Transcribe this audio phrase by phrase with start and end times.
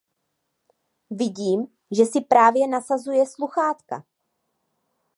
[1.09, 4.03] Vidím, že si právě nasazuje sluchátka.